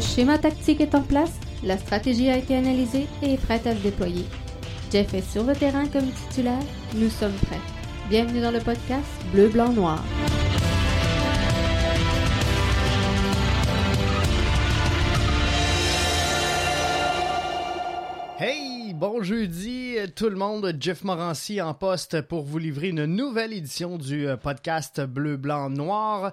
[0.00, 3.76] Le schéma tactique est en place, la stratégie a été analysée et est prête à
[3.76, 4.24] se déployer.
[4.90, 6.62] Jeff est sur le terrain comme titulaire,
[6.94, 7.60] nous sommes prêts.
[8.08, 10.02] Bienvenue dans le podcast Bleu, Blanc, Noir.
[18.38, 23.52] Hey, bon jeudi tout le monde, Jeff Morancy en poste pour vous livrer une nouvelle
[23.52, 26.32] édition du euh, podcast Bleu, Blanc, Noir.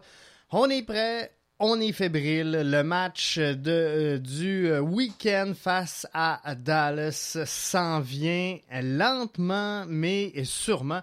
[0.52, 2.62] On est prêt, on est fébrile.
[2.64, 11.02] Le match euh, du euh, week-end face à Dallas s'en vient lentement mais sûrement.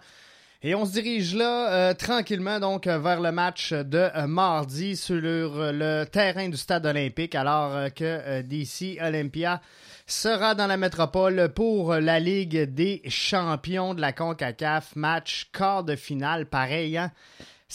[0.62, 6.48] Et on se dirige là tranquillement donc vers le match de mardi sur le terrain
[6.48, 9.60] du stade olympique alors que DC Olympia
[10.06, 14.96] sera dans la métropole pour la Ligue des champions de la CONCACAF.
[14.96, 16.96] Match quart de finale, pareil.
[16.96, 17.11] Hein?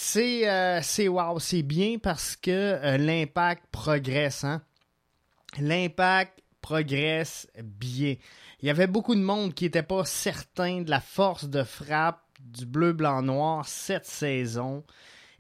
[0.01, 4.45] C'est euh, c'est bien parce que euh, l'impact progresse.
[4.45, 4.61] Hein?
[5.59, 8.15] L'impact progresse bien.
[8.61, 12.23] Il y avait beaucoup de monde qui n'était pas certain de la force de frappe
[12.39, 14.85] du bleu, blanc, noir cette saison.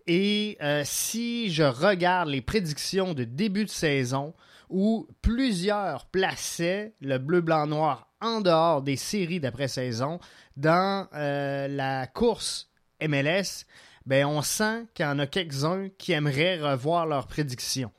[0.07, 4.33] Et euh, si je regarde les prédictions de début de saison,
[4.69, 10.19] où plusieurs plaçaient le bleu, blanc, noir en dehors des séries d'après-saison
[10.57, 12.69] dans euh, la course
[13.01, 13.65] MLS,
[14.09, 17.91] ben on sent qu'il y en a quelques-uns qui aimeraient revoir leurs prédictions.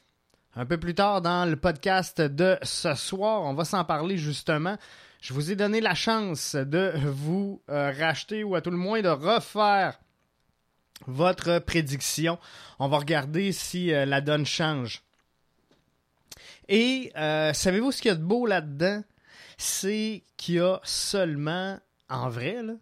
[0.57, 4.77] Un peu plus tard dans le podcast de ce soir, on va s'en parler justement.
[5.21, 9.03] Je vous ai donné la chance de vous euh, racheter ou à tout le moins
[9.03, 10.01] de refaire
[11.07, 12.41] votre prédiction.
[12.81, 15.05] On va regarder si euh, la donne change.
[16.69, 19.05] Et euh, savez-vous ce qu'il y a de beau là-dedans?
[19.59, 22.73] C'est qu'il y a seulement, en vrai, là,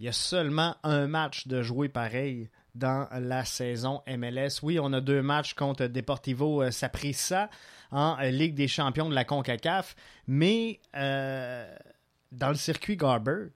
[0.00, 4.62] il y a seulement un match de jouer pareil dans la saison MLS.
[4.62, 7.50] Oui, on a deux matchs contre Deportivo euh, Saprissa
[7.92, 9.94] en euh, Ligue des champions de la CONCACAF,
[10.26, 13.48] mais dans le circuit Garber,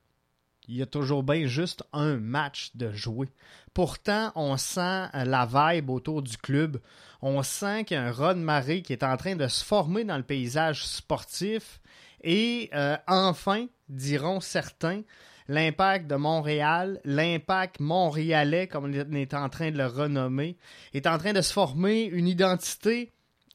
[0.67, 3.29] il y a toujours bien juste un match de jouer.
[3.75, 6.81] Pourtant, on sent la vibe autour du club
[7.27, 10.19] on sent qu'il y a un de qui est en train de se former dans
[10.19, 11.81] le paysage sportif.
[12.23, 15.01] Et euh, enfin, diront certains,
[15.49, 20.57] l'impact de Montréal, l'impact montréalais, comme on est en train de le renommer,
[20.93, 23.13] est en train de se former une identité,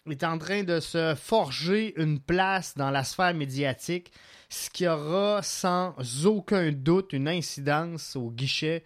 [0.09, 4.11] est en train de se forger une place dans la sphère médiatique,
[4.49, 5.95] ce qui aura sans
[6.25, 8.83] aucun doute une incidence au guichet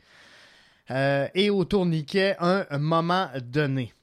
[0.91, 3.93] euh, et au tourniquet un moment donné.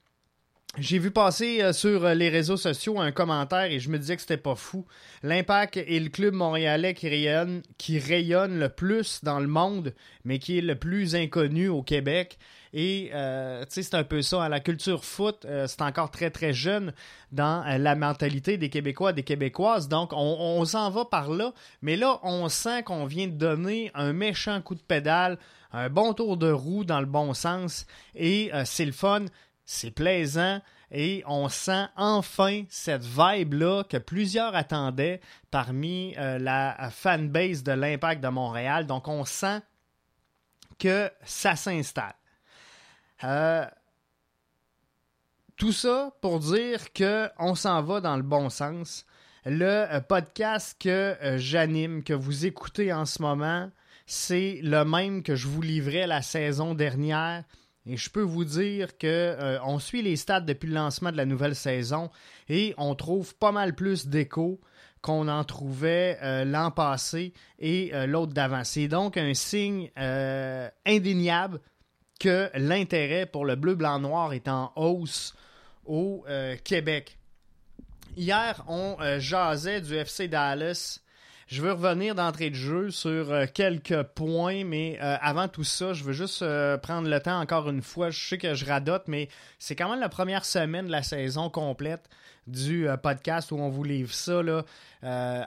[0.78, 4.14] J'ai vu passer euh, sur euh, les réseaux sociaux un commentaire et je me disais
[4.14, 4.86] que c'était pas fou.
[5.24, 9.92] L'Impact est le club montréalais qui rayonne, qui rayonne le plus dans le monde,
[10.24, 12.38] mais qui est le plus inconnu au Québec.
[12.72, 14.48] Et euh, c'est un peu ça.
[14.48, 16.92] La culture foot, c'est encore très très jeune
[17.32, 19.88] dans la mentalité des Québécois, des Québécoises.
[19.88, 21.52] Donc on, on s'en va par là.
[21.82, 25.36] Mais là, on sent qu'on vient de donner un méchant coup de pédale,
[25.72, 27.86] un bon tour de roue dans le bon sens.
[28.14, 29.24] Et c'est le fun
[29.72, 30.60] c'est plaisant
[30.90, 35.20] et on sent enfin cette vibe-là que plusieurs attendaient
[35.52, 38.88] parmi euh, la fanbase de l'Impact de Montréal.
[38.88, 39.60] Donc on sent
[40.80, 42.16] que ça s'installe.
[43.22, 43.64] Euh,
[45.56, 49.06] tout ça pour dire qu'on s'en va dans le bon sens.
[49.44, 53.70] Le euh, podcast que j'anime, que vous écoutez en ce moment,
[54.04, 57.44] c'est le même que je vous livrais la saison dernière
[57.86, 61.16] et je peux vous dire que euh, on suit les stats depuis le lancement de
[61.16, 62.10] la nouvelle saison
[62.48, 64.60] et on trouve pas mal plus d'échos
[65.00, 68.64] qu'on en trouvait euh, l'an passé et euh, l'autre d'avant.
[68.64, 69.90] C'est donc un signe
[70.84, 71.60] indéniable
[72.18, 75.34] que l'intérêt pour le bleu, blanc, noir est en hausse
[75.86, 76.24] au
[76.62, 77.16] Québec.
[78.14, 81.00] Hier, on jasait du FC Dallas
[81.50, 85.92] je veux revenir d'entrée de jeu sur euh, quelques points, mais euh, avant tout ça,
[85.94, 88.10] je veux juste euh, prendre le temps encore une fois.
[88.10, 91.50] Je sais que je radote, mais c'est quand même la première semaine de la saison
[91.50, 92.08] complète
[92.46, 94.64] du podcast où on vous livre ça là,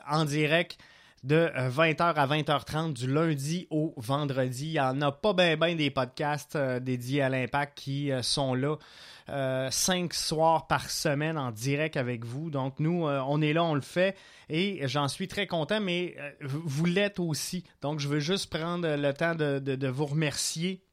[0.08, 0.78] en direct
[1.24, 4.68] de 20h à 20h30 du lundi au vendredi.
[4.68, 8.76] Il n'y en a pas bien ben des podcasts dédiés à l'impact qui sont là
[9.30, 12.50] euh, cinq soirs par semaine en direct avec vous.
[12.50, 14.18] Donc nous, euh, on est là, on le fait
[14.50, 17.64] et j'en suis très content, mais euh, vous l'êtes aussi.
[17.82, 20.84] Donc je veux juste prendre le temps de, vous remercier.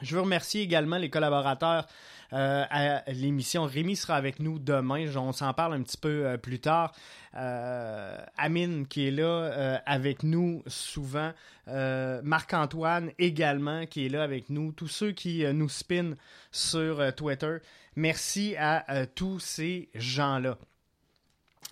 [0.00, 1.86] Je veux remercier également les collaborateurs
[2.32, 3.64] à l'émission.
[3.64, 5.06] Rémi sera avec nous demain.
[5.16, 6.92] On s'en parle un petit peu plus tard.
[7.34, 11.32] Euh, Amine qui est là euh, avec nous souvent,
[11.68, 16.16] euh, Marc-Antoine également qui est là avec nous, tous ceux qui nous spinent
[16.50, 17.56] sur Twitter.
[17.96, 20.58] merci à tous ces gens-là.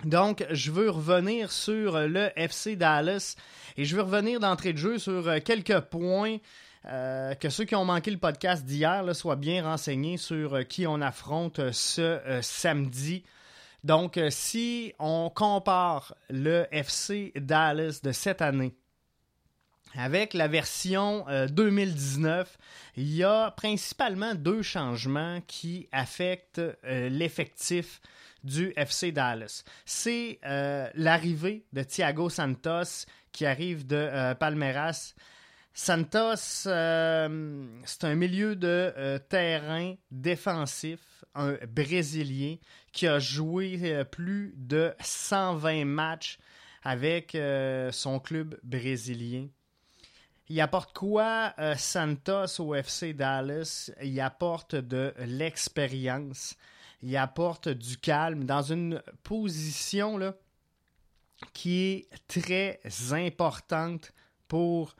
[0.05, 3.37] Donc, je veux revenir sur le FC Dallas
[3.77, 6.39] et je veux revenir d'entrée de jeu sur quelques points
[6.87, 10.87] euh, que ceux qui ont manqué le podcast d'hier soient bien renseignés sur euh, qui
[10.87, 13.23] on affronte euh, ce samedi.
[13.85, 18.75] Donc, si on compare le FC Dallas de cette année
[19.97, 22.59] avec la version 2019,
[22.97, 28.03] il y a principalement deux changements qui affectent l'effectif
[28.45, 29.65] du FC Dallas.
[29.87, 30.41] C'est
[30.95, 35.15] l'arrivée de Thiago Santos qui arrive de Palmeiras
[35.73, 42.57] Santos, euh, c'est un milieu de euh, terrain défensif, un Brésilien
[42.93, 46.39] qui a joué euh, plus de 120 matchs
[46.83, 47.37] avec
[47.93, 49.49] son club brésilien.
[50.49, 53.91] Il apporte quoi Santos au FC Dallas?
[54.03, 56.57] Il apporte de l'expérience,
[57.03, 60.19] il apporte du calme dans une position
[61.53, 62.81] qui est très
[63.13, 64.13] importante
[64.49, 64.97] pour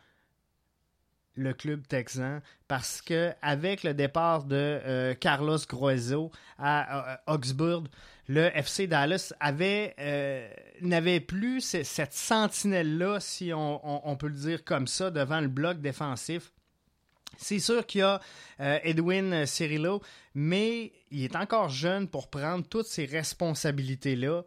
[1.35, 7.87] le club texan parce que avec le départ de euh, Carlos Grueso à, Augsburg,
[8.29, 10.49] le FC Dallas avait euh,
[10.83, 16.53] n'avait plus cette sentinelle-là, si on, peut le dire comme ça, devant le bloc défensif.
[17.37, 18.21] C'est sûr qu'il y a
[18.61, 20.03] euh, Edwin Cirillo,
[20.35, 24.43] mais il est encore jeune pour prendre toutes ces responsabilités-là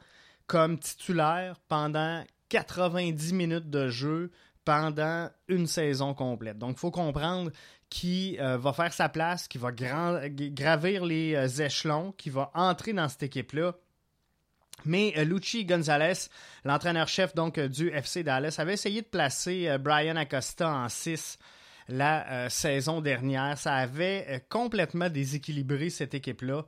[0.47, 4.31] comme titulaire pendant 90 minutes de jeu
[4.65, 6.57] pendant une saison complète.
[6.57, 7.51] Donc, il faut comprendre
[7.89, 12.91] qui euh, va faire sa place, qui va gravir les euh, échelons, qui va entrer
[12.91, 13.75] dans cette équipe-là.
[14.85, 16.29] Mais euh, Gonzalez,
[16.65, 21.37] l'entraîneur-chef donc du FC Dallas, avait essayé de placer Brian Acosta en 6
[21.89, 23.57] la saison dernière.
[23.57, 26.65] Ça avait complètement déséquilibré cette équipe-là.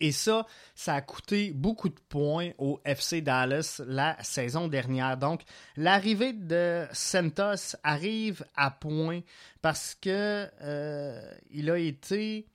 [0.00, 5.16] Et ça, ça a coûté beaucoup de points au FC Dallas la saison dernière.
[5.16, 5.42] Donc,
[5.76, 9.20] l'arrivée de Santos arrive à point
[9.62, 12.46] parce que euh, il a été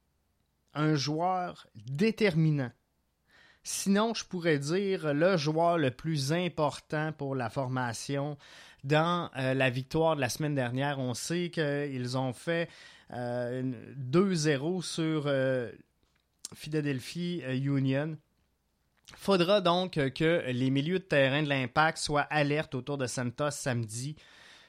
[0.74, 2.72] un joueur déterminant.
[3.64, 8.38] Sinon, je pourrais dire le joueur le plus important pour la formation
[8.84, 11.00] dans euh, la victoire de la semaine dernière.
[11.00, 12.70] On sait qu'ils ont fait
[13.12, 15.28] 2-0 euh, sur
[16.54, 18.18] Philadelphie euh, Union.
[19.16, 24.16] Faudra donc que les milieux de terrain de l'impact soient alertes autour de Santos samedi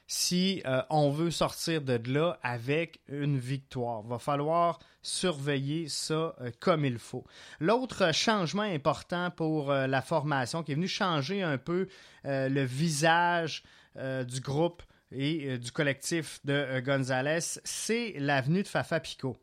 [0.07, 4.03] si euh, on veut sortir de là avec une victoire.
[4.03, 7.25] Va falloir surveiller ça euh, comme il faut.
[7.59, 11.87] L'autre changement important pour la formation qui est venu changer un peu
[12.23, 13.63] le visage
[13.95, 19.37] du groupe et du collectif de Gonzalez, c'est l'avenue de Fafa Pico.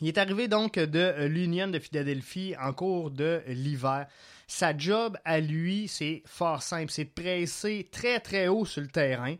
[0.00, 4.06] Il est arrivé donc de euh, l'Union de Philadelphie en cours de l'hiver.
[4.46, 8.88] Sa job à lui, c'est fort simple, c'est de presser très très haut sur le
[8.88, 9.34] terrain,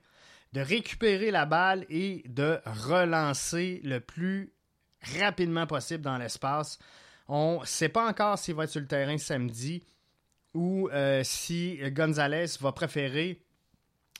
[0.52, 4.52] de récupérer la balle et de relancer le plus
[5.20, 6.78] rapidement possible dans l'espace.
[7.28, 9.84] On ne sait pas encore s'il va être sur le terrain samedi
[10.54, 13.40] ou euh, si Gonzalez va préférer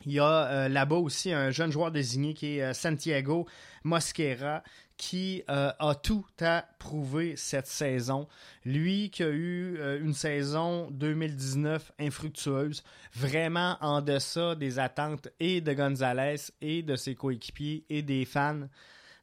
[0.06, 3.46] il y a euh, là-bas aussi un jeune joueur désigné qui est Santiago
[3.84, 4.62] Mosquera,
[4.98, 8.28] qui euh, a tout à prouver cette saison.
[8.64, 12.82] Lui qui a eu euh, une saison 2019 infructueuse,
[13.14, 18.68] vraiment en deçà des attentes et de Gonzalez et de ses coéquipiers et des fans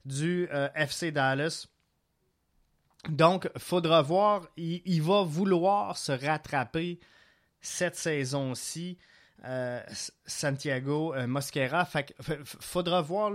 [0.05, 1.67] du euh, FC Dallas.
[3.09, 6.99] Donc, faudra voir, il, va vouloir se rattraper
[7.61, 8.97] cette saison-ci.
[10.25, 11.85] Santiago Mosquera.
[11.85, 13.31] Fait, faudra voir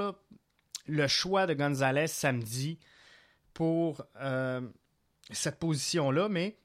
[0.87, 2.79] le choix de Gonzalez samedi
[3.55, 4.61] pour euh,
[5.31, 6.57] cette position-là, mais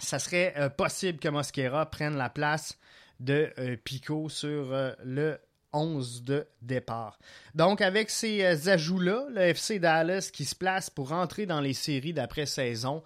[0.00, 2.78] ça serait euh, possible que Mosquera prenne la place
[3.20, 5.38] de euh, Pico sur le
[5.72, 7.18] 11 de départ.
[7.54, 12.14] Donc, avec ces ajouts-là, le FC Dallas qui se place pour entrer dans les séries
[12.14, 13.02] d'après-saison,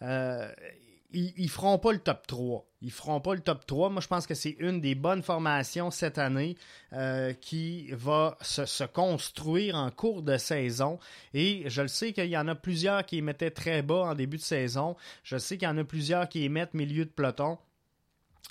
[0.00, 2.66] ils, ne feront pas le top 3.
[2.86, 3.90] Ils feront pas le top 3.
[3.90, 6.56] Moi, je pense que c'est une des bonnes formations cette année
[6.92, 11.00] euh, qui va se, construire en cours de saison.
[11.34, 14.36] Et je le sais qu'il y en a plusieurs qui mettaient très bas en début
[14.36, 14.94] de saison.
[15.24, 17.58] Je sais qu'il y en a plusieurs qui mettent milieu de peloton.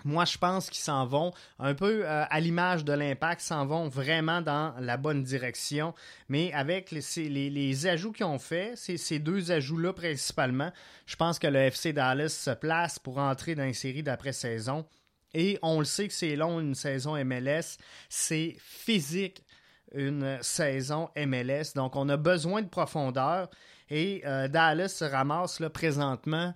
[0.04, 3.88] Moi, je pense qu'ils s'en vont un peu euh, à l'image de l'impact, s'en vont
[3.88, 5.94] vraiment dans la bonne direction.
[6.30, 10.72] Mais avec les, ajouts qu'ils ont fait, ces deux ajouts-là principalement,
[11.08, 14.86] je pense que le FC Dallas se place pour entrer dans une série d'après-saison.
[15.34, 17.78] Et on le sait que c'est long une saison MLS.
[18.10, 19.44] C'est physique
[19.94, 21.74] une saison MLS.
[21.76, 23.50] Donc, on a besoin de profondeur.
[23.90, 26.54] Et Dallas se ramasse présentement,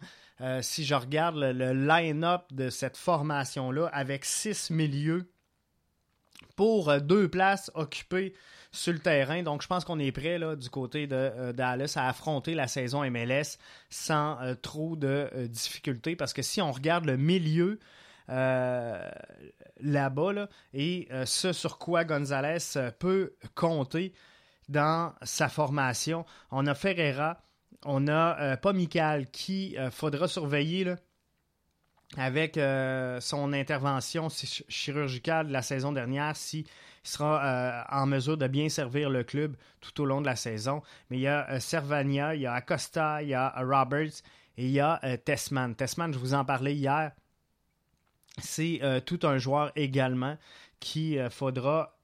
[0.62, 5.32] si je regarde le, line-up de cette formation-là, avec six milieux
[6.56, 8.34] pour deux places occupées
[8.72, 9.44] sur le terrain.
[9.44, 13.10] Donc, je pense qu'on est prêt du côté de euh, Dallas à affronter la saison
[13.10, 13.58] MLS
[13.90, 16.16] sans euh, trop de euh, difficultés.
[16.16, 17.80] Parce que si on regarde le milieu
[19.82, 22.60] là-bas et ce sur quoi Gonzalez
[23.00, 24.14] peut compter
[24.70, 27.42] dans sa formation, on a Ferreira,
[27.84, 30.96] on a pas Michael qui faudra surveiller.
[32.18, 32.60] Avec
[33.20, 36.66] son intervention chirurgicale de la saison dernière, si
[37.04, 40.82] sera euh, en mesure de bien servir le club tout au long de la saison.
[41.10, 44.22] Mais il y a euh, Servania, il y a Acosta, il y a euh, Roberts
[44.58, 45.76] et il y a Tessman.
[45.76, 47.12] Tessman, je vous en parlais hier.
[48.40, 50.38] C'est tout un joueur également
[50.82, 51.98] qui faudra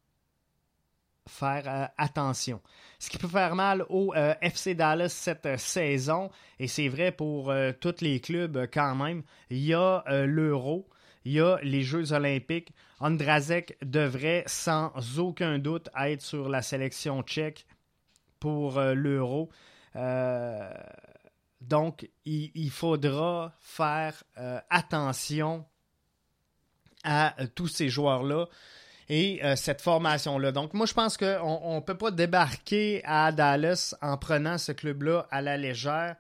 [1.36, 2.62] faire attention.
[3.00, 8.02] Ce qui peut faire mal au FC Dallas cette saison, et c'est vrai pour tous
[8.02, 10.88] les clubs quand même, il y a l'Euro,
[11.26, 12.72] il y a les Jeux olympiques.
[13.00, 17.66] Andrazek devrait sans aucun doute être sur la sélection tchèque
[18.40, 19.50] pour euh, l'Euro.
[19.96, 20.72] Euh,
[21.62, 25.66] donc, il, faudra faire euh, attention
[27.04, 28.48] à tous ces joueurs-là
[29.10, 30.52] et cette formation-là.
[30.52, 35.28] Donc, moi, je pense qu'on ne peut pas débarquer à Dallas en prenant ce club-là
[35.30, 36.16] à la légère.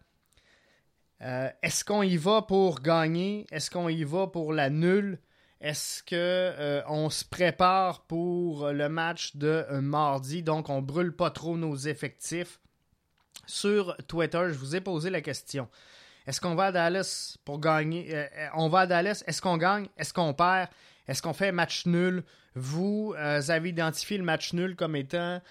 [1.21, 3.47] Euh, est-ce qu'on y va pour gagner?
[3.51, 5.19] Est-ce qu'on y va pour la nulle?
[5.61, 10.43] Est-ce qu'on euh, se prépare pour le match de euh, mardi?
[10.43, 12.59] Donc, on brûle pas trop nos effectifs.
[13.47, 15.69] Sur Twitter, je vous ai posé la question.
[16.27, 18.27] Est-ce qu'on va à Dallas pour gagner?
[18.55, 19.23] on va à Dallas.
[19.27, 19.87] Est-ce qu'on gagne?
[19.97, 20.69] Est-ce qu'on perd?
[21.07, 22.23] Est-ce qu'on fait match nul?
[22.55, 25.41] Vous avez identifié le match nul comme étant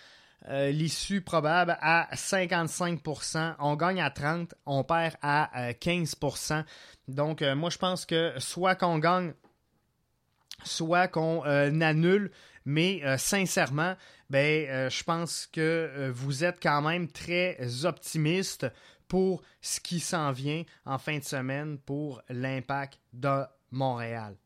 [0.49, 3.55] euh, l'issue probable à 55%.
[3.61, 6.53] On gagne à 30%, on perd à 15%.
[6.53, 6.63] Euh,
[7.09, 9.33] Donc, euh, moi, je pense que soit qu'on gagne,
[10.63, 12.31] soit qu'on annule,
[12.67, 13.95] mais sincèrement,
[14.31, 18.67] ben, je pense que vous êtes quand même très optimiste
[19.07, 24.37] pour ce qui s'en vient en fin de semaine pour l'impact de Montréal.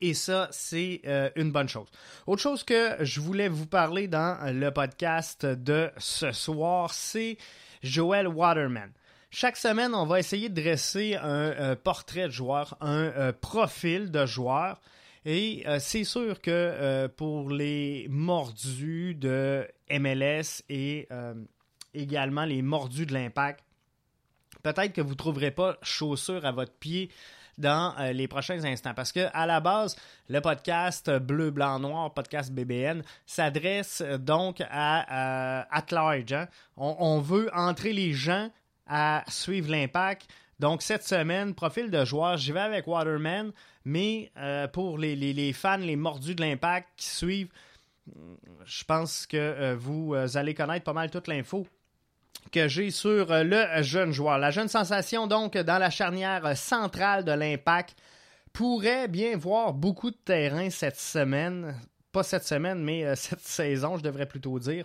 [0.00, 1.88] Et ça, c'est euh, une bonne chose.
[2.26, 7.36] Autre chose que je voulais vous parler dans le podcast de ce soir, c'est
[7.82, 8.90] Joel Waterman.
[9.30, 14.10] Chaque semaine, on va essayer de dresser un euh, portrait de joueur, un euh, profil
[14.10, 14.80] de joueur.
[15.24, 21.06] Et c'est sûr que pour les mordus de MLS et
[21.94, 23.64] également les mordus de l'impact,
[24.64, 27.08] peut-être que vous ne trouverez pas chaussures à votre pied
[27.58, 28.94] dans euh, les prochains instants.
[28.94, 29.96] Parce que à la base,
[30.28, 36.32] le podcast Bleu, Blanc, Noir, podcast BBN, s'adresse euh, donc à, euh, at large.
[36.32, 36.48] Hein.
[36.76, 38.50] On, veut entrer les gens
[38.86, 40.28] à suivre l'impact.
[40.58, 43.52] Donc, cette semaine, profil de joueur, j'y vais avec Waterman,
[43.84, 44.30] mais
[44.72, 47.48] pour les, les, fans, les mordus de l'impact qui suivent,
[48.64, 51.66] je pense que vous allez connaître pas mal toute l'info
[52.50, 54.38] que j'ai sur euh, le jeune joueur.
[54.38, 57.96] La jeune sensation, donc, dans la charnière centrale de l'impact,
[58.52, 61.74] pourrait bien voir beaucoup de terrain cette semaine.
[62.10, 64.84] Pas cette semaine, mais euh, cette saison, je devrais plutôt dire.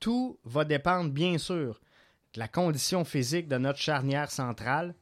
[0.00, 1.80] Tout va dépendre, bien sûr,
[2.34, 4.94] de la condition physique de notre charnière centrale.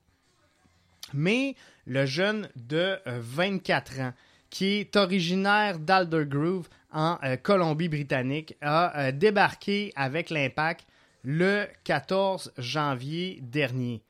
[1.15, 4.13] Mais le jeune de 24 euh, ans,
[4.51, 10.87] qui est originaire d'Aldergrove en Colombie-Britannique, a débarqué avec l'impact
[11.25, 14.03] le 14 janvier dernier.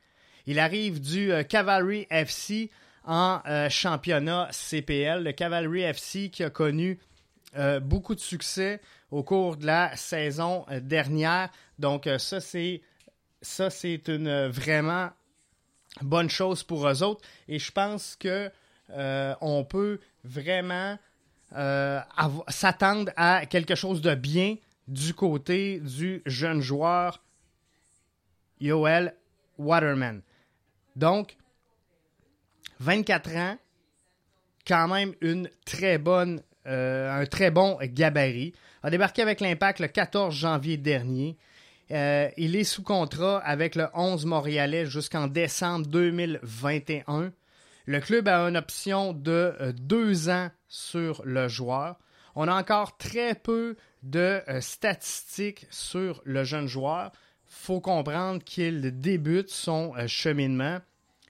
[0.45, 2.69] Il arrive du euh, Cavalry FC
[3.05, 5.23] en euh, championnat CPL.
[5.23, 6.99] Le Cavalry FC qui a connu
[7.55, 11.49] euh, beaucoup de succès au cours de la saison dernière.
[11.79, 12.81] Donc ça c'est
[13.41, 15.09] ça c'est une vraiment
[16.01, 18.49] bonne chose pour eux autres et je pense que
[19.41, 20.97] on peut vraiment
[22.47, 24.55] s'attendre à quelque chose de bien
[24.87, 27.23] du côté du jeune joueur
[28.59, 29.15] Yoel
[29.57, 30.21] Waterman.
[30.95, 31.37] Donc,
[32.79, 33.57] 24 ans,
[34.67, 38.53] quand même une très bonne, euh, un très bon gabarit.
[38.83, 41.37] A débarqué avec l'Impact le 14 janvier dernier.
[41.91, 47.31] Euh, il est sous contrat avec le 11 Montréalais jusqu'en décembre 2021.
[47.85, 51.97] Le club a une option de euh, deux ans sur le joueur.
[52.35, 57.11] On a encore très peu de euh, statistiques sur le jeune joueur.
[57.45, 60.79] faut comprendre qu'il débute son euh, cheminement.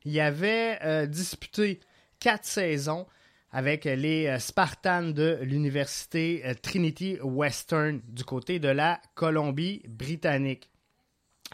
[0.06, 1.82] Il avait euh, disputé
[2.20, 3.06] quatre saisons
[3.52, 10.72] avec les Spartans de l'université Trinity Western du côté de la Colombie-Britannique.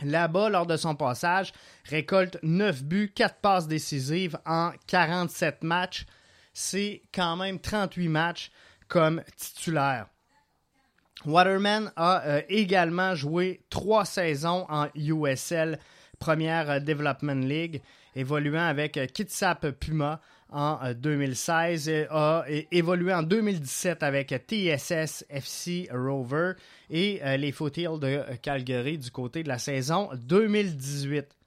[0.03, 1.51] Là-bas, lors de son passage,
[1.84, 6.06] récolte 9 buts, 4 passes décisives en 47 matchs.
[6.53, 8.51] C'est quand même 38 matchs
[8.89, 10.08] comme titulaire.
[11.25, 15.79] Waterman a euh, également joué trois saisons en USL,
[16.17, 17.81] première euh, Development League,
[18.15, 25.88] évoluant avec euh, Kitsap Puma en 2016 et a évolué en 2017 avec TSS FC
[25.93, 26.53] Rover
[26.89, 31.38] et les Foothills de Calgary du côté de la saison 2018.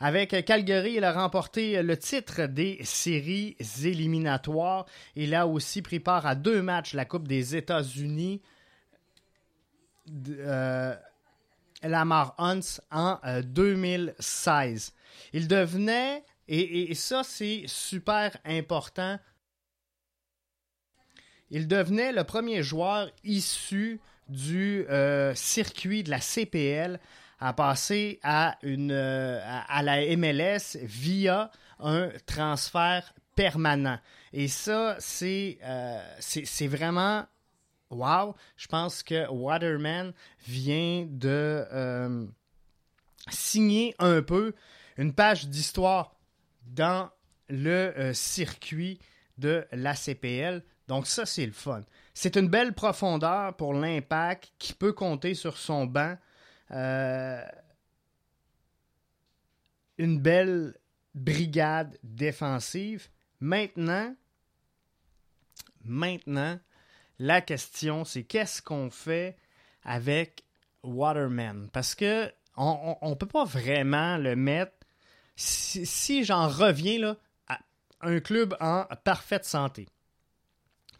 [0.00, 4.86] Avec Calgary, il a remporté le titre des séries éliminatoires.
[5.16, 8.40] Il a aussi pris part à deux matchs la Coupe des États-Unis
[10.28, 10.94] euh,
[11.82, 14.92] Lamar Hunt en 2016.
[14.92, 19.18] Euh, Il devenait, et, ça c'est super important,
[21.50, 27.00] il devenait le premier joueur issu du euh, circuit de la CPL
[27.40, 33.98] à passer à, une, à, la MLS via un transfert permanent.
[34.32, 35.58] Et ça, c'est
[36.20, 37.24] c'est vraiment
[37.90, 40.12] wow, je pense que Waterman
[40.46, 42.26] vient de euh,
[43.30, 44.54] signer un peu
[44.96, 46.14] une page d'histoire
[46.66, 47.10] dans
[47.48, 48.98] le euh, circuit
[49.38, 50.62] de l'ACPL.
[50.88, 51.82] Donc ça, c'est le fun.
[52.14, 56.16] C'est une belle profondeur pour l'impact qui peut compter sur son banc.
[56.70, 57.44] Euh,
[59.96, 60.76] une belle
[61.14, 63.08] brigade défensive.
[63.40, 64.14] Maintenant,
[65.84, 66.58] maintenant,
[67.18, 69.36] la question, c'est qu'est-ce qu'on fait
[69.82, 70.44] avec
[70.82, 71.68] Waterman?
[71.72, 74.72] Parce que on ne peut pas vraiment le mettre.
[75.36, 77.60] Si, j'en reviens là, à
[78.00, 79.86] un club en parfaite santé,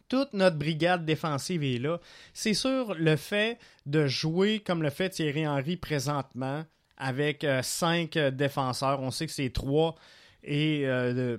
[0.09, 1.99] toute notre brigade défensive est là.
[2.33, 6.64] C'est sûr, le fait de jouer comme le fait Thierry Henry présentement,
[6.97, 9.94] avec euh, cinq défenseurs, on sait que c'est trois
[10.42, 11.37] et euh,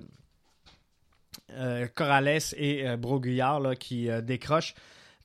[1.52, 4.74] euh, Corrales et euh, Broguillard qui euh, décrochent.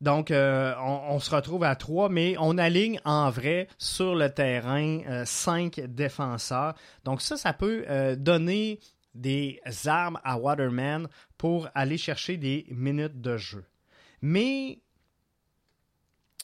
[0.01, 5.79] Donc, on, se retrouve à trois, mais on aligne en vrai sur le terrain cinq
[5.79, 6.75] défenseurs.
[7.05, 7.85] Donc, ça, ça peut
[8.17, 8.81] donner
[9.15, 13.65] des armes à Waterman pour aller chercher des minutes de jeu.
[14.21, 14.79] Mais,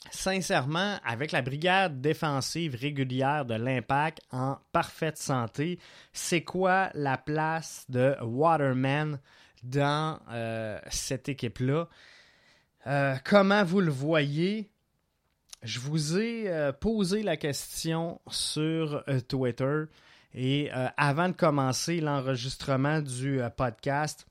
[0.09, 5.79] sincèrement, avec la brigade défensive régulière de l'Impact en parfaite santé,
[6.13, 9.19] c'est quoi la place de Waterman
[9.63, 11.87] dans euh, cette équipe-là?
[12.87, 14.71] Euh, comment vous le voyez?
[15.61, 19.83] Je vous ai euh, posé la question sur Twitter
[20.33, 24.25] et avant de commencer l'enregistrement du podcast,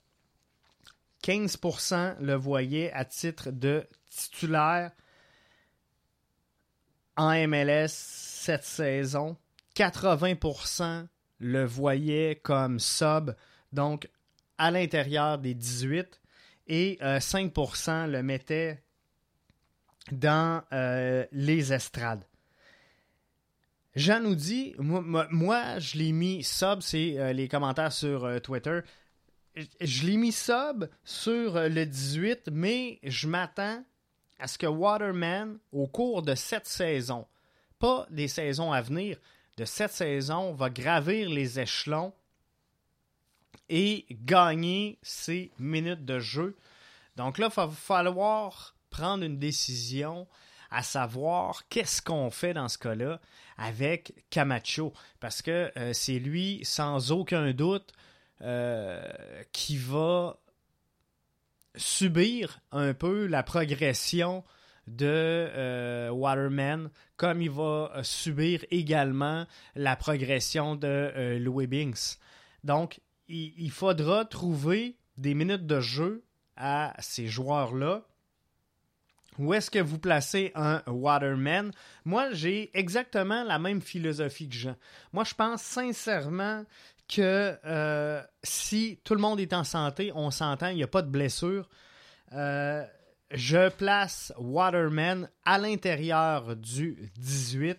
[1.23, 4.93] 15% le voyaient à titre de titulaire
[7.17, 9.37] en MLS cette saison.
[9.77, 11.07] 80%
[11.39, 13.35] le voyaient comme sub.
[13.73, 14.09] Donc,
[14.59, 16.21] à l'intérieur des 18
[16.69, 18.83] et 5% euh, le mettaient
[20.13, 22.25] dans euh, les estrades.
[23.97, 28.81] Jean nous dit, moi, je l'ai mis sub, c'est euh, les commentaires sur Twitter.
[29.81, 33.85] Je l'ai mis sub sur le 18, mais je m'attends
[34.39, 37.27] à ce que Waterman, au cours de cette saison,
[37.79, 39.19] pas des saisons à venir,
[39.57, 42.13] de cette saison, va gravir les échelons
[43.69, 46.57] et gagner ses minutes de jeu.
[47.17, 50.27] Donc là, il va falloir prendre une décision
[50.71, 53.21] à savoir qu'est-ce qu'on fait dans ce cas-là
[53.57, 54.93] avec Camacho.
[55.21, 57.93] Parce que euh, c'est lui, sans aucun doute,
[58.43, 59.03] euh,
[59.53, 60.39] qui va
[61.77, 64.45] subir un peu la progression
[64.87, 72.19] de euh, Waterman, comme il va subir également la progression de Louis Binks.
[72.65, 76.25] Donc, il, faudra trouver des minutes de jeu
[76.57, 78.03] à ces joueurs-là.
[79.39, 81.73] Où est-ce que vous placez un Waterman?
[82.05, 84.77] Moi, j'ai exactement la même philosophie que Jean.
[85.13, 86.65] Moi, je pense sincèrement
[87.09, 91.03] que euh, si tout le monde est en santé, on s'entend, il n'y a pas
[91.03, 91.69] de blessure,
[92.33, 92.85] euh,
[93.33, 97.79] je place Waterman à l'intérieur du 18.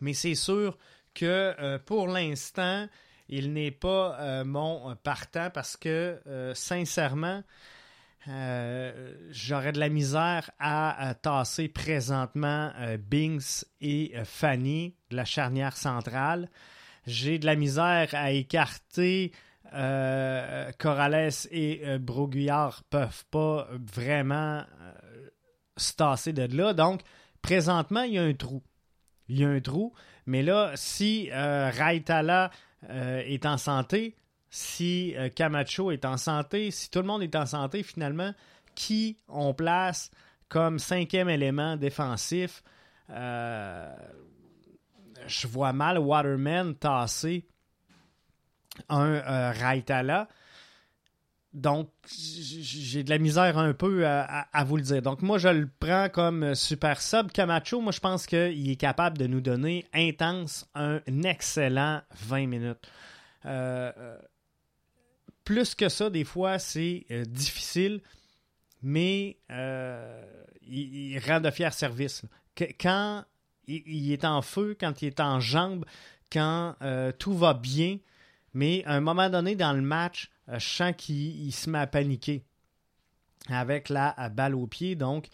[0.00, 0.76] Mais c'est sûr
[1.14, 2.86] que euh, pour l'instant,
[3.28, 6.20] il n'est pas mon partant parce que,
[6.54, 7.42] sincèrement,
[8.28, 16.50] euh, j'aurais de la misère à, tasser présentement Binks et Fanny de la charnière centrale.
[17.06, 19.32] J'ai de la misère à écarter
[19.72, 24.64] Corrales et Broguillard peuvent pas vraiment
[25.76, 26.72] se tasser de là.
[26.72, 27.02] Donc,
[27.42, 28.62] présentement, il y a un trou.
[29.28, 29.92] Il y a un trou,
[30.26, 32.50] Mais là, si euh, Raitala
[32.90, 34.16] euh, est en santé,
[34.56, 38.32] si euh, Camacho est en santé, si tout le monde est en santé, finalement,
[38.74, 40.10] qui on place
[40.48, 42.62] comme cinquième élément défensif?
[45.26, 47.46] je vois mal Waterman tasser
[48.88, 50.26] un Raitala.
[51.52, 55.02] Donc, j'ai de la misère un peu à, vous le dire.
[55.02, 57.30] Donc, moi, je le prends comme super sub.
[57.30, 62.90] Camacho, moi, je pense qu'il est capable de nous donner intense un excellent 20 minutes.
[63.46, 64.16] Euh, euh,
[65.46, 68.02] plus que ça, des fois, c'est euh, difficile,
[68.82, 69.38] mais
[70.68, 72.22] il, rend de fiers services.
[72.78, 73.24] Quand
[73.66, 75.86] il, est en feu, quand il est en jambes,
[76.30, 76.74] quand
[77.18, 77.98] tout va bien,
[78.56, 81.86] mais à un moment donné dans le match, euh, je sens qu'il se met à
[81.86, 82.42] paniquer
[83.48, 84.96] avec la balle au pied.
[84.96, 85.28] Donc,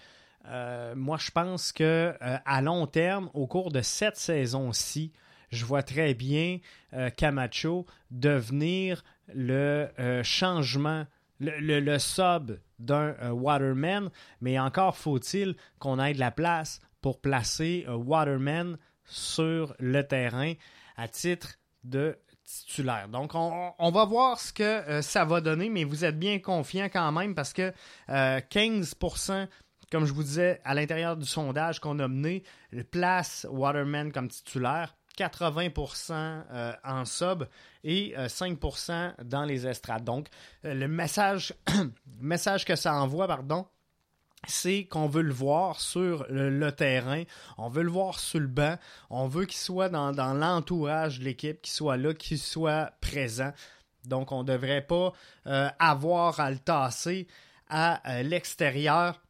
[0.46, 5.12] euh, moi, je pense que euh, à long terme, au cours de cette saison-ci,
[5.53, 6.59] je vois très bien
[7.16, 9.88] Camacho devenir le
[10.23, 11.07] changement,
[11.40, 18.79] le, sub d'un Waterman, mais encore faut-il qu'on ait de la place pour placer Waterman
[19.05, 20.55] sur le terrain
[20.97, 23.09] à titre de titulaire.
[23.09, 26.88] Donc, on, va voir ce que euh, ça va donner, mais vous êtes bien confiant
[26.92, 27.73] quand même parce que
[28.09, 29.47] 15%, euh,
[29.90, 32.42] comme je vous disais, à l'intérieur du sondage qu'on a mené,
[32.90, 34.95] place Waterman comme titulaire.
[35.18, 37.44] 80% euh, en sub
[37.85, 40.05] et 5% dans les estrades.
[40.05, 40.29] Donc,
[40.62, 41.55] le message,
[42.64, 43.66] que ça envoie, pardon,
[44.46, 47.22] c'est qu'on veut le voir sur le, terrain,
[47.59, 48.77] on veut le voir sur le banc,
[49.11, 53.53] on veut qu'il soit dans, l'entourage de l'équipe, qu'il soit là, qu'il soit présent.
[54.05, 55.12] Donc, on ne devrait pas
[55.46, 57.29] euh, avoir à le tasser
[57.68, 59.20] à euh, l'extérieur.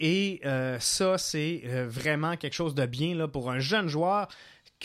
[0.00, 4.28] Et euh, ça, c'est vraiment quelque chose de bien là, pour un jeune joueur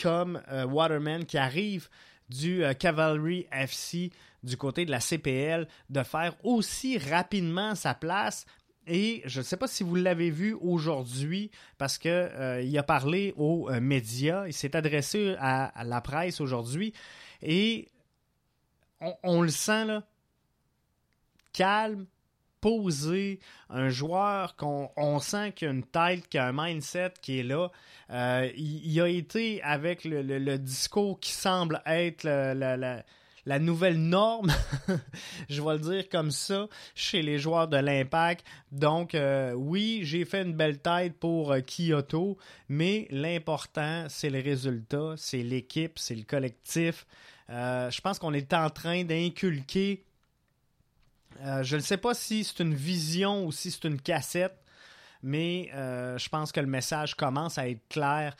[0.00, 1.88] comme Waterman qui arrive
[2.28, 4.10] du Cavalry FC
[4.44, 8.46] du côté de la CPL, de faire aussi rapidement sa place.
[8.86, 13.32] Et je ne sais pas si vous l'avez vu aujourd'hui, parce qu'il euh, a parlé
[13.36, 16.92] aux euh, médias, il s'est adressé à, la presse aujourd'hui,
[17.40, 17.88] et
[19.22, 20.02] on, le sent là,
[21.52, 22.06] calme,
[22.64, 27.40] posé, un joueur qu'on on sent qu'il a une tête, qu'il a un mindset qui
[27.40, 27.70] est là.
[28.08, 34.50] Euh, il, a été avec le, discours qui semble être la nouvelle norme,
[35.50, 38.46] je vais le dire comme ça, chez les joueurs de l'Impact.
[38.72, 42.38] Donc, euh, oui, j'ai fait une belle tête pour euh, Kyoto,
[42.70, 47.04] mais l'important, c'est le résultat, c'est l'équipe, c'est le collectif.
[47.50, 50.06] Je pense qu'on est en train d'inculquer,
[51.62, 54.56] je ne sais pas si c'est une vision ou si c'est une cassette,
[55.22, 58.36] mais je pense que le message commence à être clair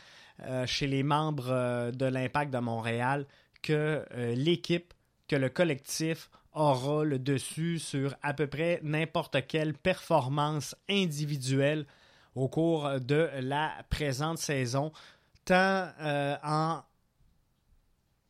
[0.66, 3.26] chez les membres de l'Impact de Montréal
[3.62, 4.04] que
[4.34, 4.94] l'équipe
[5.28, 11.86] que le collectif aura le dessus sur à peu près n'importe quelle performance individuelle
[12.34, 14.92] au cours de la présente saison,
[15.44, 16.82] tant euh, en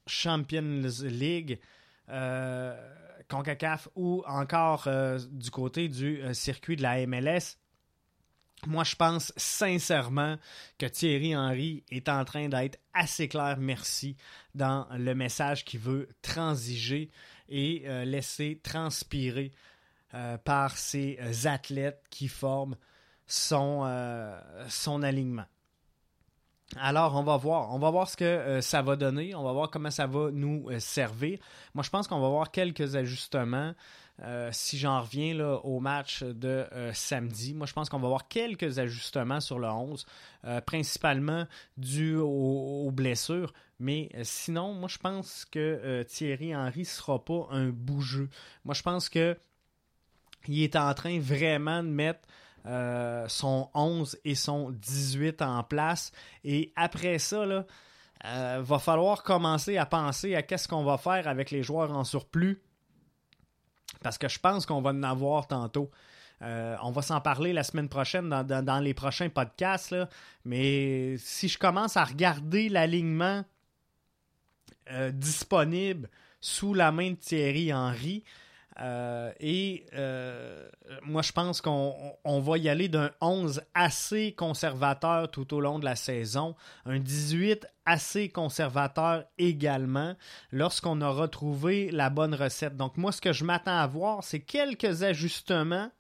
[0.07, 1.59] Champions League,
[2.11, 2.77] euh,
[3.29, 7.57] CONCACAF ou encore euh, du côté du circuit de la MLS.
[8.67, 10.39] Moi, je pense sincèrement
[10.79, 14.17] que Thierry Henry est en train d'être assez clair, merci,
[14.55, 17.11] dans le message qu'il veut transiger
[17.49, 19.53] et euh, laisser transpirer
[20.15, 22.77] euh, par euh, athlètes qui forment
[23.27, 23.91] son,
[24.69, 25.47] son alignement.
[26.77, 27.73] Alors, on va voir.
[27.75, 29.35] On va voir ce que ça va donner.
[29.35, 31.39] On va voir comment ça va nous servir.
[31.75, 33.75] Moi, je pense qu'on va voir quelques ajustements.
[34.23, 38.29] Euh, si j'en reviens au match de euh, samedi, moi je pense qu'on va avoir
[38.29, 40.07] quelques ajustements sur le 11,
[40.45, 41.47] euh, principalement
[41.77, 43.53] dû aux, blessures.
[43.81, 48.29] Mais sinon, moi je pense que Thierry Henry ne sera pas un bougeux.
[48.65, 49.37] Moi je pense que
[50.47, 52.21] il est en train vraiment de mettre
[52.65, 56.13] son 11 et son 18 en place.
[56.45, 57.67] Et après ça, là,
[58.61, 62.63] va falloir commencer à penser à qu'est-ce qu'on va faire avec les joueurs en surplus
[64.05, 65.91] parce que je pense qu'on va en avoir tantôt.
[66.43, 69.97] Euh, on va s'en parler la semaine prochaine dans, les prochains podcasts.
[70.45, 73.45] Mais si je commence à regarder l'alignement
[74.91, 78.25] euh, disponible sous la main de Thierry Henry,
[78.81, 80.69] euh, et euh,
[81.03, 85.85] moi, je pense qu'on va y aller d'un 11 assez conservateur tout au long de
[85.85, 90.15] la saison, un 18 assez conservateur également,
[90.51, 92.77] lorsqu'on aura trouvé la bonne recette.
[92.77, 95.91] Donc moi, ce que je m'attends à voir, c'est quelques ajustements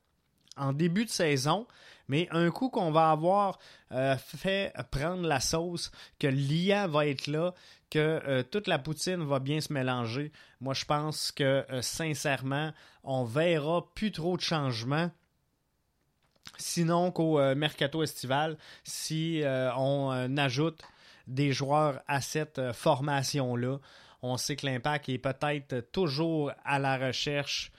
[0.56, 1.66] en début de saison,
[2.08, 3.58] mais un coup qu'on va avoir
[3.92, 7.54] euh, fait prendre la sauce, que l'IA va être là,
[7.90, 12.72] que euh, toute la poutine va bien se mélanger, moi je pense que euh, sincèrement,
[13.02, 15.10] on verra plus trop de changements.
[16.58, 20.82] Sinon qu'au mercato estival, si on ajoute
[21.26, 23.78] des joueurs à cette formation-là,
[24.22, 27.72] on sait que l'impact est peut-être toujours à la recherche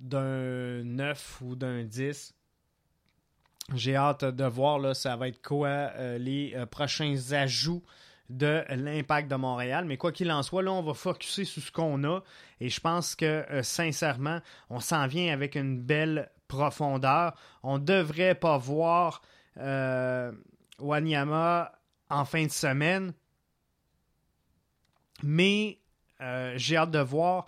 [0.00, 2.34] d'un 9 ou d'un 10.
[3.74, 7.82] J'ai hâte de voir, là, ça va être quoi euh, les euh, prochains ajouts
[8.30, 9.84] de l'impact de Montréal.
[9.84, 12.20] Mais quoi qu'il en soit, là, on va focuser sur ce qu'on a.
[12.60, 17.34] Et je pense que, euh, sincèrement, on s'en vient avec une belle profondeur.
[17.62, 19.20] On ne devrait pas voir
[20.78, 21.72] Wanyama
[22.08, 23.12] en fin de semaine.
[25.22, 25.80] Mais
[26.54, 27.46] j'ai hâte de voir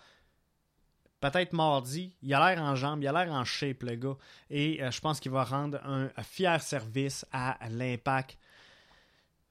[1.20, 2.16] peut-être mardi.
[2.22, 4.16] Il a l'air en jambes, il a l'air en shape, le gars.
[4.50, 8.38] Et euh, je pense qu'il va rendre un, fier service à l'impact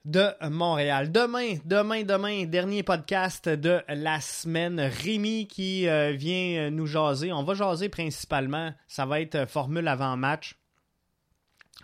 [0.04, 1.12] de Montréal.
[1.12, 4.80] Demain, demain, demain, dernier podcast de la semaine.
[4.80, 7.32] Rémi qui euh, vient euh, nous jaser.
[7.32, 8.72] On va jaser principalement.
[8.88, 10.56] Ça va être formule avant-match.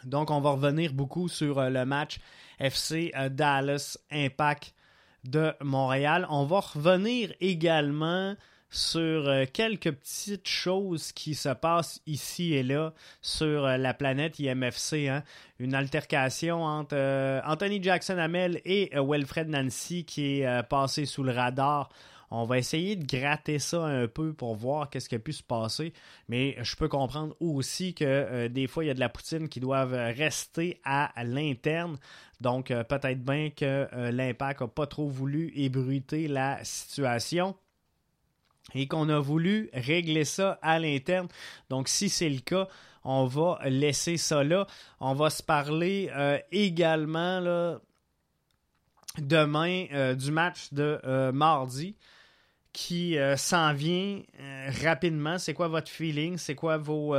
[0.04, 2.18] Donc, on va revenir beaucoup sur le match
[2.58, 4.74] FC Dallas Impact
[5.24, 6.26] de Montréal.
[6.30, 8.36] On va revenir également
[8.70, 14.38] sur euh, quelques petites choses qui se passent ici et là sur euh, la planète
[14.38, 15.08] IMFC.
[15.08, 15.22] Hein.
[15.58, 21.32] Une altercation entre euh, Anthony Jackson Hamel et Wilfred Nancy qui est passé sous le
[21.32, 21.88] radar.
[22.32, 25.44] On va essayer de gratter ça un peu pour voir qu'est-ce qui a pu se
[25.44, 25.92] passer.
[26.28, 29.60] Mais je peux comprendre aussi que des fois, il y a de la poutine qui
[29.60, 31.98] doivent rester à l'interne.
[32.40, 37.54] Donc, peut-être bien que l'impact n'a pas trop voulu ébruiter la situation
[38.74, 41.28] et qu'on a voulu régler ça à l'interne.
[41.70, 42.68] Donc, si c'est le cas,
[43.06, 44.66] on va laisser ça là.
[45.00, 47.78] On va se parler euh, également là,
[49.18, 51.96] demain euh, du match de euh, mardi
[52.72, 54.20] qui s'en vient
[54.82, 55.38] rapidement.
[55.38, 56.36] C'est quoi votre feeling?
[56.36, 57.16] C'est quoi vos,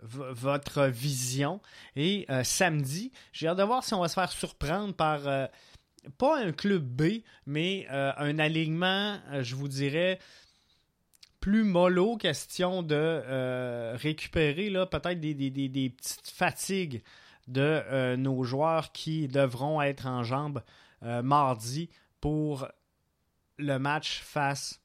[0.00, 1.60] votre vision?
[1.96, 5.20] Et samedi, j'ai hâte de voir si on va se faire surprendre par
[6.16, 10.18] pas un club B, mais un alignement, je vous dirais,
[11.40, 17.02] plus mollo, question de euh, récupérer peut-être des, petites fatigues
[17.48, 20.62] de euh, nos joueurs qui devront être en jambes
[21.02, 21.88] euh, mardi
[22.20, 22.68] pour
[23.56, 24.80] le match face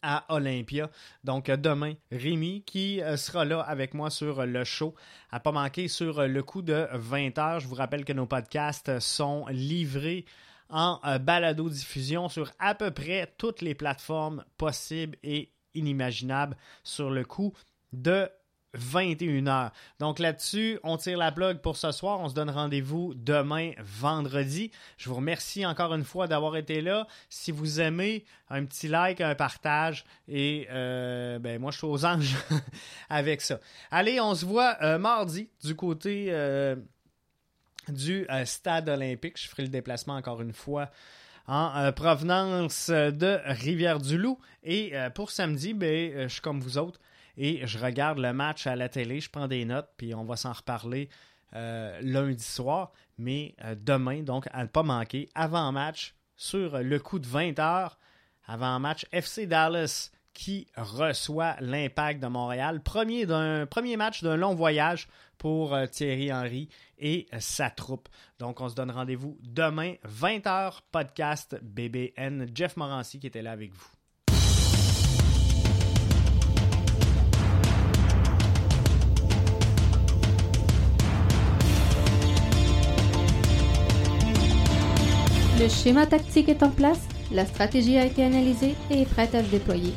[0.00, 0.90] à Olympia.
[1.24, 4.94] Donc demain, Rémi qui sera là avec moi sur le show.
[5.32, 7.58] À pas manquer sur le coup de 20h.
[7.60, 10.24] Je vous rappelle que nos podcasts sont livrés
[10.70, 17.54] en balado-diffusion sur à peu près toutes les plateformes possibles et inimaginables sur le coup
[17.92, 18.28] de
[18.76, 19.70] 21h.
[19.98, 22.20] Donc là-dessus, on tire la plug pour ce soir.
[22.20, 24.70] On se donne rendez-vous demain, vendredi.
[24.98, 27.06] Je vous remercie encore une fois d'avoir été là.
[27.30, 30.04] Si vous aimez, un petit like, un partage.
[30.28, 32.36] Et euh, ben moi, je suis aux anges
[33.08, 33.58] avec ça.
[33.90, 36.76] Allez, on se voit euh, mardi du côté euh,
[37.92, 39.40] du stade olympique.
[39.40, 40.90] Je ferai le déplacement encore une fois
[41.48, 44.38] en euh, provenance de Rivière-du-Loup.
[44.62, 47.00] Et euh, pour samedi, ben, euh, je suis comme vous autres
[47.38, 50.36] et je regarde le match à la télé, je prends des notes, puis on va
[50.36, 51.08] s'en reparler
[51.52, 52.92] lundi soir.
[53.16, 57.92] Mais demain, donc, à ne pas manquer, avant-match, sur le coup de 20h,
[58.46, 62.80] avant-match FC Dallas qui reçoit l'impact de Montréal.
[62.80, 63.26] Premier,
[63.66, 68.08] premier match d'un long voyage pour euh, Thierry Henry et euh, sa troupe.
[68.38, 72.46] Donc, on se donne rendez-vous demain, 20h, podcast BBN.
[72.54, 73.88] Jeff Morancy qui était là avec vous.
[85.58, 89.42] Le schéma tactique est en place, la stratégie a été analysée et est prête à
[89.42, 89.92] se déployer.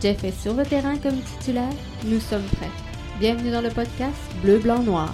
[0.00, 1.72] Jeff est sur le terrain comme titulaire,
[2.06, 2.70] nous sommes prêts.
[3.18, 5.12] Bienvenue dans le podcast Bleu, Blanc, Noir.